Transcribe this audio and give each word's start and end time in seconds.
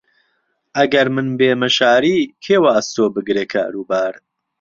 ئەگەر 0.77 1.07
من 1.15 1.27
بێمە 1.39 1.69
شاری، 1.77 2.17
کێ 2.43 2.57
وەئەستۆ 2.63 3.03
بگرێ 3.15 3.45
کاروبار؟ 3.53 4.13